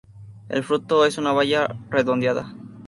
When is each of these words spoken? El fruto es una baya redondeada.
El 0.49 0.63
fruto 0.63 1.05
es 1.05 1.19
una 1.19 1.31
baya 1.31 1.75
redondeada. 1.91 2.55